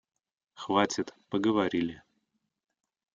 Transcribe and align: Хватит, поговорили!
Хватит, 0.55 1.13
поговорили! 1.29 2.01